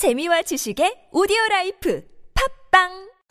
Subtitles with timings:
[0.00, 2.00] 재미와 지식의 오디오 라이프
[2.72, 2.88] 팟빵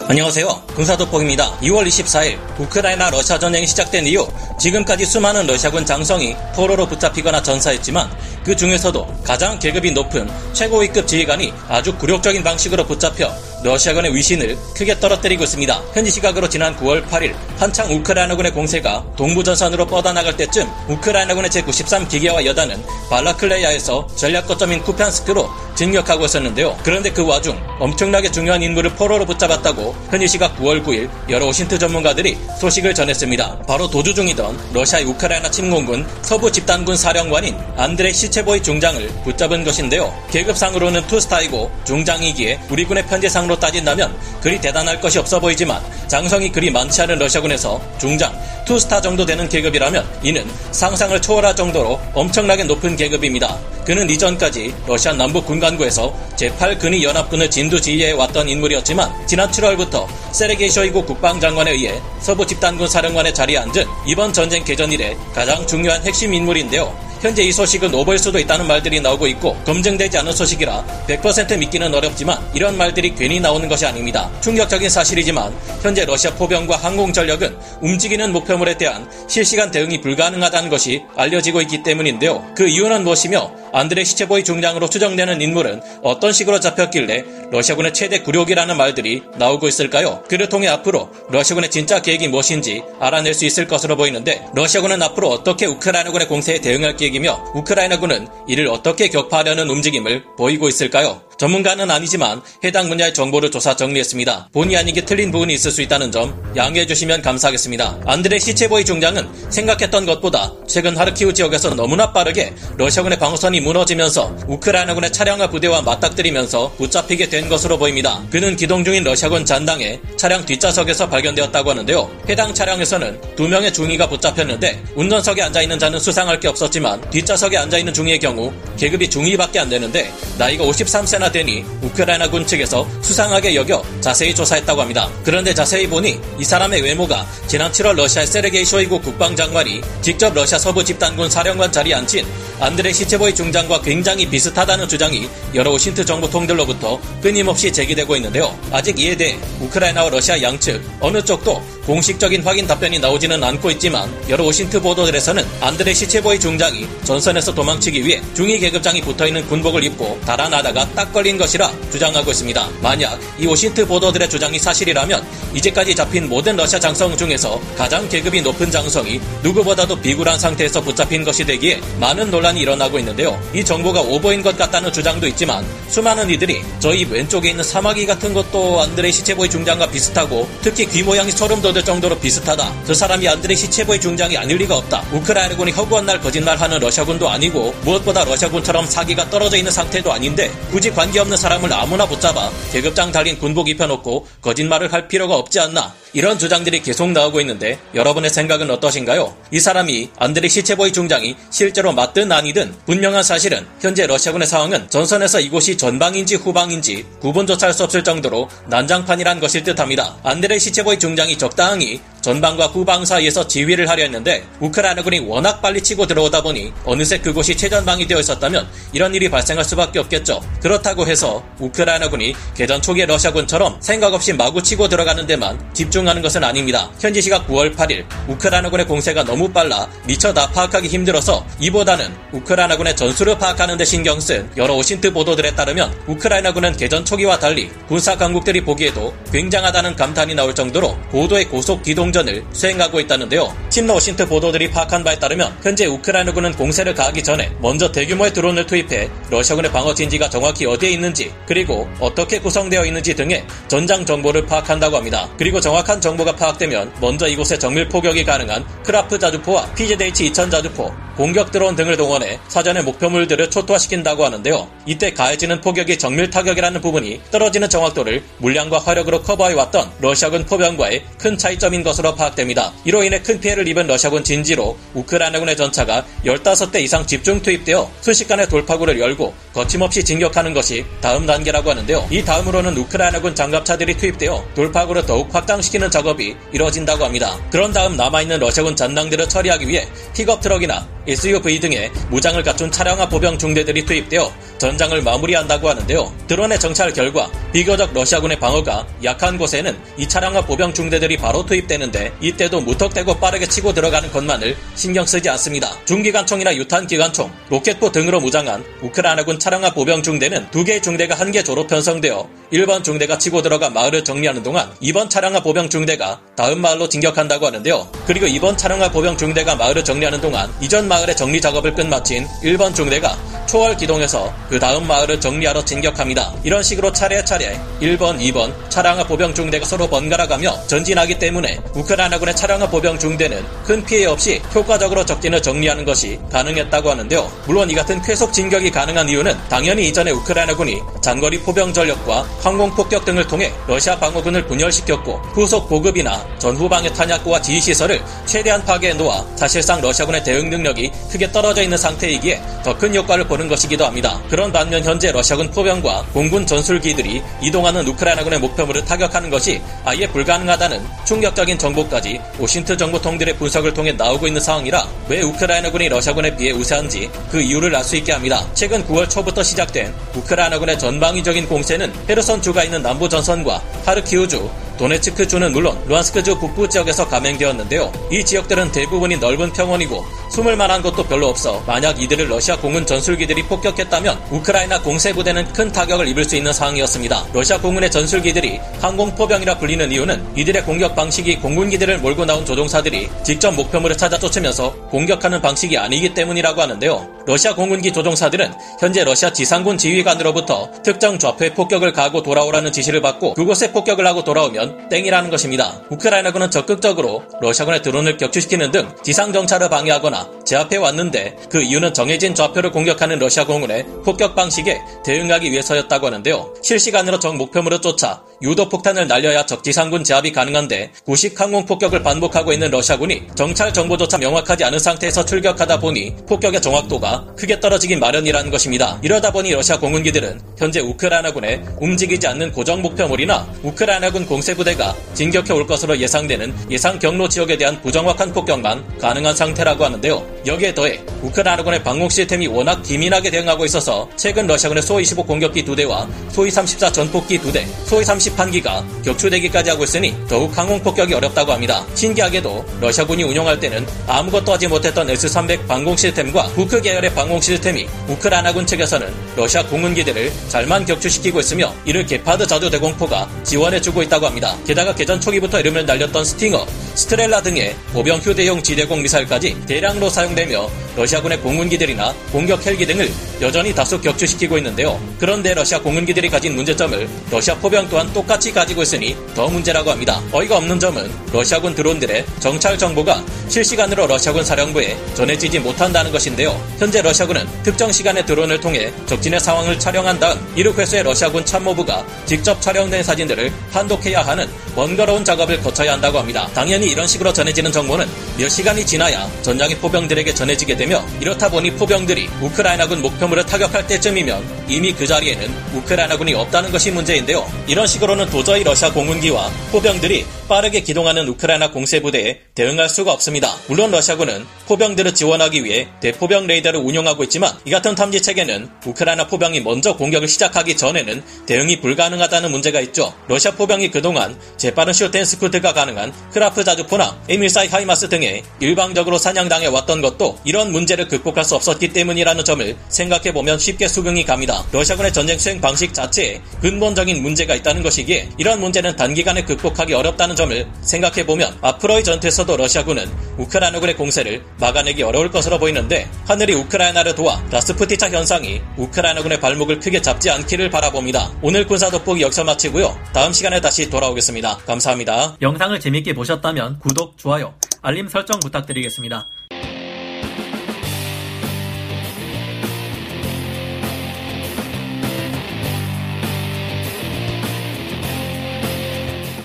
[0.08, 0.48] 안녕하세요.
[0.76, 1.58] 군사도폭입니다.
[1.62, 4.28] 2월 24일 우크라이나 러시아 전쟁이 시작된 이후
[4.60, 8.08] 지금까지 수많은 러시아군 장성이 포로로 붙잡히거나 전사했지만
[8.44, 13.34] 그 중에서도 가장 계급이 높은 최고위급 지휘관이 아주 굴욕적인 방식으로 붙잡혀
[13.64, 15.82] 러시아군의 위신을 크게 떨어뜨리고 있습니다.
[15.94, 24.08] 현지 시각으로 지난 9월 8일 한창 우크라이나군의 공세가 동부전선으로 뻗어나갈 때쯤 우크라이나군의 제93기계화 여단은 발라클레야에서
[24.16, 26.78] 전략 거점인 쿠피안스크로 진격하고 있었는데요.
[26.84, 32.38] 그런데 그 와중 엄청나게 중요한 인물을 포로로 붙잡았다고 현지 시각 9월 9일 여러 오신트 전문가들이
[32.60, 33.62] 소식을 전했습니다.
[33.68, 40.14] 바로 도주 중이던 러시아의 우크라이나 침공군 서부 집단군 사령관인 안드레 시체보이 중장을 붙잡은 것인데요.
[40.30, 47.02] 계급상으로는 투스타이고 중장이기에 우리 군의 편제상으로 따진다면 그리 대단할 것이 없어 보이지만 장성이 그리 많지
[47.04, 53.58] 않은 러시아군에서 중장, 투스타 정도 되는 계급이라면 이는 상상을 초월할 정도로 엄청나게 높은 계급입니다.
[53.86, 61.06] 그는 이전까지 러시아 남북 군간구에서 제8근위 연합군을 진 두지휘해 왔던 인물이었지만 지난 7월부터 세르게이 쇼이구
[61.06, 67.10] 국방장관에 의해 서부 집단군 사령관의 자리에 앉은 이번 전쟁 개전 이래 가장 중요한 핵심 인물인데요.
[67.22, 72.40] 현재 이 소식은 오버일 수도 있다는 말들이 나오고 있고 검증되지 않은 소식이라 100% 믿기는 어렵지만
[72.54, 74.30] 이런 말들이 괜히 나오는 것이 아닙니다.
[74.40, 81.60] 충격적인 사실이지만 현재 러시아 포병과 항공 전력은 움직이는 목표물에 대한 실시간 대응이 불가능하다는 것이 알려지고
[81.62, 82.54] 있기 때문인데요.
[82.56, 89.24] 그 이유는 무엇이며 안드레 시체보이 중장으로 추정되는 인물은 어떤 식으로 잡혔길래 러시아군의 최대 굴욕이라는 말들이
[89.38, 90.24] 나오고 있을까요?
[90.28, 95.66] 그를 통해 앞으로 러시아군의 진짜 계획이 무엇인지 알아낼 수 있을 것으로 보이는데 러시아군은 앞으로 어떻게
[95.66, 101.22] 우크라이나군의 공세에 대응할 계획이며 우크라이나군은 이를 어떻게 격파하려는 움직임을 보이고 있을까요?
[101.40, 104.50] 전문가는 아니지만 해당 분야의 정보를 조사 정리했습니다.
[104.52, 108.02] 본의 아니게 틀린 부분이 있을 수 있다는 점 양해해 주시면 감사하겠습니다.
[108.06, 115.50] 안드레 시체보이 중장은 생각했던 것보다 최근 하르키우 지역에서 너무나 빠르게 러시아군의 방어선이 무너지면서 우크라이나군의 차량과
[115.50, 118.22] 부대와 맞닥뜨리면서 붙잡히게 된 것으로 보입니다.
[118.32, 122.10] 그는 기동 중인 러시아군 잔당의 차량 뒷좌석에서 발견되었다고 하는데요.
[122.30, 127.78] 해당 차량에서는 두 명의 중위가 붙잡혔는데 운전석에 앉아 있는 자는 수상할 게 없었지만 뒷좌석에 앉아
[127.78, 134.34] 있는 중위의 경우 계급이 중위밖에 안 되는데 나이가 53세나 되니 우크라이나군 측에서 수상하게 여겨 자세히
[134.34, 135.10] 조사했다고 합니다.
[135.24, 140.84] 그런데 자세히 보니 이 사람의 외모가 지난 7월 러시아의 세르게이 쇼이구 국방장관이 직접 러시아 서부
[140.84, 142.26] 집단군 사령관 자리에 앉힌
[142.60, 148.58] 안드레 시체보이 중 장과 굉장히 비슷하다는 주장이 여러 OSINT 정보 통들로부터 끊임없이 제기되고 있는데요.
[148.72, 154.44] 아직 이에 대해 우크라이나와 러시아 양측 어느 쪽도 공식적인 확인 답변이 나오지는 않고 있지만 여러
[154.44, 161.12] OSINT 보도들에서는 안드레 시체보이 중장이 전선에서 도망치기 위해 중위 계급장이 붙어있는 군복을 입고 달아나다가 딱
[161.12, 162.70] 걸린 것이라 주장하고 있습니다.
[162.84, 168.70] 만약 이 OSINT 보도들의 주장이 사실이라면 이제까지 잡힌 모든 러시아 장성 중에서 가장 계급이 높은
[168.70, 173.42] 장성이 누구보다도 비굴한 상태에서 붙잡힌 것이 되기에 많은 논란이 일어나고 있는데요.
[173.52, 178.80] 이 정보가 오버인 것 같다는 주장도 있지만 수많은 이들이 저희 왼쪽에 있는 사마귀 같은 것도
[178.80, 182.84] 안드레 시체보이 중장과 비슷하고 특히 귀 모양이 소름 돋을 정도로 비슷하다.
[182.86, 185.04] 저 사람이 안드레 시체보이 중장이 아닐 리가 없다.
[185.12, 191.38] 우크라이나군이 허구한 날 거짓말하는 러시아군도 아니고 무엇보다 러시아군처럼 사기가 떨어져 있는 상태도 아닌데 굳이 관계없는
[191.38, 195.94] 사람을 아무나 붙잡아 계급장 달린 군복 입혀놓고 거짓말을 할 필요가 없지 않나.
[196.12, 199.36] 이런 주장들이 계속 나오고 있는데 여러분의 생각은 어떠신가요?
[199.52, 205.78] 이 사람이 안드레 시체보이 중장이 실제로 맞든 아니든 분명한 사실은 현재 러시아군의 상황은 전선에서 이곳이
[205.78, 210.18] 전방인지 후방인지 구분조차 할 수 없을 정도로 난장판이란 것일 듯합니다.
[210.24, 216.06] 안드레 시체보이 중장이 적당 히 전방과 후방 사이에서 지휘를 하려 했는데 우크라이나군이 워낙 빨리 치고
[216.06, 220.42] 들어오다 보니 어느새 그곳이 최전방이 되어 있었다면 이런 일이 발생할 수밖에 없겠죠.
[220.62, 226.90] 그렇다고 해서 우크라이나군이 개전 초기의 러시아군처럼 생각 없이 마구 치고 들어가는 데만 집중하는 것은 아닙니다.
[227.00, 233.38] 현지 시각 9월 8일 우크라이나군의 공세가 너무 빨라 미처 다 파악하기 힘들어서 이보다는 우크라이나군의 전술을
[233.38, 239.14] 파악하는 데 신경 쓴 여러 OSINT 보도들에 따르면 우크라이나군은 개전 초기와 달리 군사 강국들이 보기에도
[239.32, 243.56] 굉장하다는 감탄이 나올 정도로 고도의 고속 기동 전을 수행하고 있다는데요.
[243.70, 249.10] 친러 OSINT 보도들이 파악한 바에 따르면 현재 우크라이나군은 공세를 가하기 전에 먼저 대규모의 드론을 투입해
[249.30, 255.30] 러시아군의 방어 진지가 정확히 어디에 있는지 그리고 어떻게 구성되어 있는지 등의 전장 정보를 파악한다고 합니다.
[255.38, 261.52] 그리고 정확한 정보가 파악되면 먼저 이곳에 정밀 포격이 가능한 크라프 자주포와 PZH 2000 자주포, 공격
[261.52, 264.70] 드론 등을 동원해 사전에 목표물들을 초토화시킨다고 하는데요.
[264.86, 271.84] 이때 가해지는 포격이 정밀 타격이라는 부분이 떨어지는 정확도를 물량과 화력으로 커버해왔던 러시아군 포병과의 큰 차이점인
[271.84, 272.72] 것으로 파악됩니다.
[272.86, 278.98] 이로 인해 큰 피해를 입은 러시아군 진지로 우크라이나군의 전차가 15대 이상 집중 투입되어 순식간에 돌파구를
[278.98, 282.08] 열고 거침없이 진격하는 것이 다음 단계라고 하는데요.
[282.12, 287.38] 이 다음으로는 우크라이나군 장갑차들이 투입되어 돌파구를 더욱 확장시키는 작업이 이루어진다고 합니다.
[287.52, 293.38] 그런 다음 남아있는 러시아군 잔당들을 처리하기 위해 픽업 트럭이나 SUV 등의 무장을 갖춘 차량화 보병
[293.38, 296.14] 중대들이 투입되어 전장을 마무리한다고 하는데요.
[296.28, 302.62] 드론의 정찰 결과 비교적 러시아군의 방어가 약한 곳에는 이 차량과 보병 중대들이 바로 투입되는데 이때도
[302.62, 305.72] 무턱대고 빠르게 치고 들어가는 것만을 신경 쓰지 않습니다.
[305.86, 311.44] 중기관총이나 유탄 기관총, 로켓포 등으로 무장한 우크라이나군 차량과 보병 중대는 두 개의 중대가 한 개
[311.44, 316.90] 조로 편성되어 1번 중대가 치고 들어가 마을을 정리하는 동안 2번 차량과 보병 중대가 다음 마을로
[316.90, 317.88] 진격한다고 하는데요.
[318.08, 323.16] 그리고 2번 차량과 보병 중대가 마을을 정리하는 동안 이전 마을의 정리 작업을 끝마친 1번 중대가
[323.50, 326.34] 초월 기동해서 그 다음 마을을 정리하러 진격합니다.
[326.44, 333.00] 이런 식으로 차례차례 1번, 2번 차량과 보병 중대가 서로 번갈아가며 전진하기 때문에 우크라이나군의 차량과 보병
[333.00, 337.32] 중대는 큰 피해 없이 효과적으로 적진을 정리하는 것이 가능했다고 하는데요.
[337.48, 343.04] 물론 이 같은 쾌속 진격이 가능한 이유는 당연히 이전에 우크라이나군이 장거리 포병 전력과 항공 폭격
[343.06, 349.82] 등을 통해 러시아 방어군을 분열시켰고 후속 보급이나 전후방의 탄약고와 지휘 시설을 최대한 파괴해 놓아 사실상
[349.82, 354.20] 러시아군의 대응 능력이 크게 떨어져 있는 상태이기에 더 큰 효과를 보는 것이기도 합니다.
[354.30, 361.58] 그런 반면 현재 러시아군 포병과 공군 전술기들이 이동하는 우크라이나군의 목표물을 타격하는 것이 아예 불가능하다는 충격적인
[361.58, 367.76] 정보까지 OSINT 정보통들의 분석을 통해 나오고 있는 상황이라 왜 우크라이나군이 러시아군에 비해 우세한지 그 이유를
[367.76, 368.46] 알 수 있게 합니다.
[368.54, 374.48] 최근 9월 초부터 시작된 우크라이나군의 전방위적인 공세는 헤르선 주가 있는 남부 전선과 하르키우주
[374.80, 377.92] 도네츠크주는 물론 루안스크주 북부 지역에서 감행되었는데요.
[378.12, 383.44] 이 지역들은 대부분이 넓은 평원이고 숨을 만한 곳도 별로 없어 만약 이들을 러시아 공군 전술기들이
[383.44, 387.28] 폭격했다면 우크라이나 공세부대는 큰 타격을 입을 수 있는 상황이었습니다.
[387.34, 393.98] 러시아 공군의 전술기들이 항공포병이라 불리는 이유는 이들의 공격 방식이 공군기들을 몰고 나온 조종사들이 직접 목표물을
[393.98, 397.19] 찾아 쫓으면서 공격하는 방식이 아니기 때문이라고 하는데요.
[397.30, 403.72] 러시아 공군기 조종사들은 현재 러시아 지상군 지휘관으로부터 특정 좌표에 폭격을 가하고 돌아오라는 지시를 받고 그곳에
[403.72, 405.80] 폭격을 하고 돌아오면 땡이라는 것입니다.
[405.92, 412.72] 우크라이나군은 적극적으로 러시아군의 드론을 격추시키는 등 지상 정찰을 방해하거나 제압해 왔는데 그 이유는 정해진 좌표를
[412.72, 416.56] 공격하는 러시아 공군의 폭격 방식에 대응하기 위해서였다고 하는데요.
[416.64, 422.72] 실시간으로 적 목표물을 쫓아 유도 폭탄을 날려야 적지상군 제압이 가능한데 구식 항공 폭격을 반복하고 있는
[422.72, 428.98] 러시아군이 정찰 정보조차 명확하지 않은 상태에서 출격하다 보니 폭격의 정확도가 크게 떨어지기 마련이라는 것입니다.
[429.02, 435.98] 이러다 보니 러시아 공군기들은 현재 우크라이나군의 움직이지 않는 고정 목표물이나 우크라이나군 공세부대가 진격해 올 것으로
[436.00, 440.26] 예상되는 예상 경로 지역에 대한 부정확한 폭격만 가능한 상태라고 하는데요.
[440.46, 446.50] 여기에 더해 우크라이나군의 방공 시스템이 워낙 기민하게 대응하고 있어서 최근 러시아군의 소25 공격기 2대와 소위
[446.50, 451.86] 34 전폭기 2대, 소위 30 10판기가 격추되기까지 하고 있으니 더욱 항공 폭격이 어렵다고 합니다.
[451.96, 458.66] 신기하게도 러시아군이 운영할 때는 아무것도 하지 못했던 S-300 방공 시스템과 부크 계열의 방공 시스템이 우크라이나군
[458.66, 464.56] 측에서는 러시아 공군기들을 잘만 격추시키고 있으며 이를 게파드 자주 대공포가 지원해주고 있다고 합니다.
[464.66, 466.66] 게다가 개전 초기부터 이름을 날렸던 스팅어,
[466.96, 473.10] 스트렐라 등의 보병 휴대용 지대공 미사일까지 대량으로 사용되며 러시아군의 공군기들이나 공격 헬기 등을
[473.42, 475.00] 여전히 다수 격추시키고 있는데요.
[475.18, 480.22] 그런데 러시아 공군기들이 가진 문제점을 러시아 포병 또한 똑같이 가지고 있으니 더 문제라고 합니다.
[480.34, 486.62] 어이가 없는 점은 러시아군 드론들의 정찰 정보가 실시간으로 러시아군 사령부에 전해지지 못한다는 것인데요.
[486.78, 492.62] 현재 러시아군은 특정 시간의 드론을 통해 적진의 상황을 촬영한 다음 이륙 회수에 러시아군 참모부가 직접
[492.62, 496.50] 촬영된 사진들을 판독해야 하는 번거로운 작업을 거쳐야 한다고 합니다.
[496.54, 498.06] 당연히 이런 식으로 전해지는 정보는
[498.38, 504.92] 몇 시간이 지나야 전장의 포병들에게 전해지게 되며 이렇다 보니 포병들이 우크라이나군 목표물을 타격할 때쯤이면 이미
[504.94, 507.50] 그 자리에는 우크라이나군이 없다는 것이 문제인데요.
[507.66, 513.56] 이런 식으로 는 도저히 러시아 공군기와 포병들이 빠르게 기동하는 우크라이나 공세 부대에 대응할 수가 없습니다.
[513.68, 519.62] 물론 러시아군은 포병들을 지원하기 위해 대포병 레이더를 운용하고 있지만 이 같은 탐지 체계는 우크라이나 포병이
[519.62, 523.12] 먼저 공격을 시작하기 전에는 대응이 불가능하다는 문제가 있죠.
[523.28, 529.66] 러시아 포병이 그동안 재빠른 shoot and scoot가 가능한 크라프 자주포나 M142 HIMARS 등에 일방적으로 사냥당해
[529.66, 534.64] 왔던 것도 이런 문제를 극복할 수 없었기 때문이라는 점을 생각해보면 쉽게 수긍이 갑니다.
[534.72, 540.68] 러시아군의 전쟁 수행 방식 자체에 근본적인 문제가 있다는 것이기에 이런 문제는 단기간에 극복하기 어렵다는 점을
[540.82, 543.10] 생각해보면 앞으로의 전투에서도 러시아군은
[543.40, 550.30] 우크라이나군의 공세를 막아내기 어려울 것으로 보이는데 하늘이 우크라이나를 도와 라스푸티차 현상이 우크라이나군의 발목을 크게 잡지
[550.30, 551.32] 않기를 바라봅니다.
[551.42, 552.98] 오늘 군사 돋보기 여기서 마치고요.
[553.14, 554.58] 다음 시간에 다시 돌아오겠습니다.
[554.58, 555.38] 감사합니다.
[555.42, 559.28] 영상을 재밌게 보셨다면 구독, 좋아요, 알림 설정 부탁드리겠습니다.